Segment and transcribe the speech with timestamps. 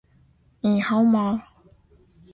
[0.61, 1.41] 底边猫雷！